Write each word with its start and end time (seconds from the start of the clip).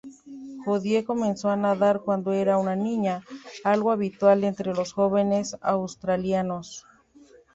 Jodie 0.65 1.03
comenzó 1.05 1.51
a 1.51 1.55
nadar 1.55 2.01
cuando 2.03 2.33
era 2.33 2.57
una 2.57 2.75
niña, 2.75 3.21
algo 3.63 3.91
habitual 3.91 4.43
entre 4.43 4.73
los 4.73 4.93
jóvenes 4.93 5.57
australianos. 5.61 6.87